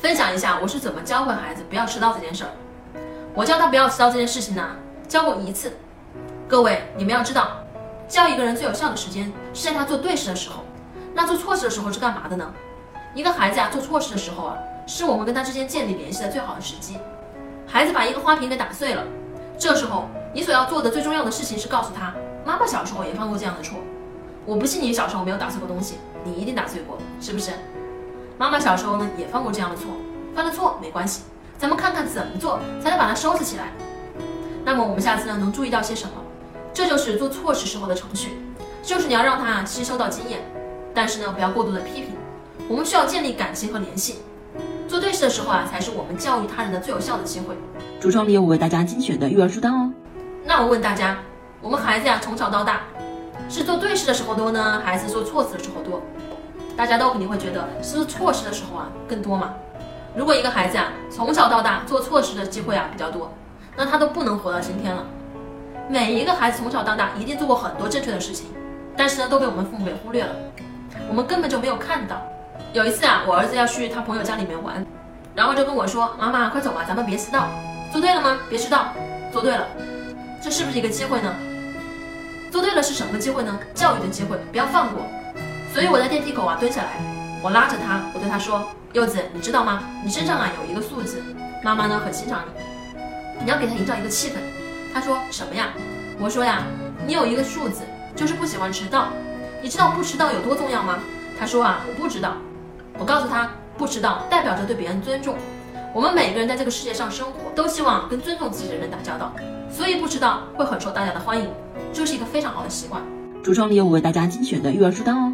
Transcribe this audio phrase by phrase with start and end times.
[0.00, 2.50] 分享一下我是怎么教会孩子不要迟到这件事儿。
[3.34, 4.66] 我教他不要迟到这件事情呢，
[5.06, 5.76] 教过一次。
[6.48, 7.58] 各位，你们要知道，
[8.08, 10.64] 教一个人最有效的时间是在他做对事的时候。
[11.12, 12.50] 那做错事的时候是干嘛的呢？
[13.14, 16.96] 一个孩子啊，做错事的时候啊，是我们跟他之间建立联系的最好的时机。
[17.66, 19.04] 孩子把一个花瓶给打碎了，
[19.58, 22.14] 这时候你所要做的最重要的事情是告诉他，
[22.46, 23.78] 妈妈小时候也犯过这样的错。
[24.46, 27.50] 我不信你小时候没有打碎过东西，你一定打碎过，是不是？
[28.40, 29.88] 妈妈小时候呢也犯过这样的错，
[30.34, 31.24] 犯了错没关系，
[31.58, 33.64] 咱们看看怎么做才能把它收拾起来。
[34.64, 36.12] 那么我们下次呢能注意到些什么？
[36.72, 38.38] 这就是做错事时候的程序，
[38.82, 40.40] 就是你要让他吸收到经验，
[40.94, 42.14] 但是呢不要过度的批评。
[42.66, 44.20] 我们需要建立感情和联系。
[44.88, 47.54] 做对事的时候啊，才是我们教育他人的最有效的机会。
[48.00, 49.92] 橱窗里有我为大家精选的育儿书单哦。
[50.46, 51.18] 那我问大家，
[51.60, 52.80] 我们孩子呀从小到大，
[53.50, 56.00] 是做对事的时候多呢，还是做错事的时候多？
[56.80, 59.52] 大家都肯定会觉得是做错事的时候啊更多嘛。
[60.16, 63.30] 如果一个孩子啊从小到大做错事的机会啊比较多，
[63.76, 65.04] 那他都不能活到今天了。
[65.90, 68.46] 每一个孩子从小到大一定做过很多正确的事情，
[68.96, 70.34] 但是呢都被我们父母给忽略了，
[71.06, 72.16] 我们根本就没有看到。
[72.72, 74.82] 有一次啊，我儿子要去他朋友家里面玩，
[75.34, 77.46] 然后就跟我说：“妈妈，快走吧，咱们别迟到。”
[77.92, 78.38] 做对了吗？
[78.48, 78.94] 别迟到，
[79.30, 79.66] 做对了，
[80.40, 81.30] 这是不是一个机会呢？
[82.50, 83.60] 做对了是什么机会呢？
[83.74, 85.02] 教育的机会，不要放过。
[85.72, 87.00] 所以我在电梯口啊蹲下来，
[87.42, 89.82] 我拉着他，我对他说：“柚子，你知道吗？
[90.04, 91.22] 你身上啊有一个素字，
[91.62, 92.42] 妈妈呢很欣赏
[93.36, 94.34] 你，你要给他营造一个气氛。”
[94.92, 95.68] 他说：“什么呀？”
[96.18, 96.64] 我说：“呀，
[97.06, 97.82] 你有一个数字，
[98.16, 99.08] 就是不喜欢迟到。
[99.62, 100.98] 你知道不迟到有多重要吗？”
[101.38, 102.32] 他说：“啊，我不知道。”
[102.98, 105.36] 我告诉他，不迟到代表着对别人尊重。
[105.94, 109.32] 我们每个人在这个世界上生活，都希望跟尊重自己的人打交道，
[109.70, 111.48] 所以不迟到会很受大家的欢迎，
[111.92, 113.00] 这是一个非常好的习惯。
[113.42, 115.29] 橱窗里有我为大家精选的育儿书单哦。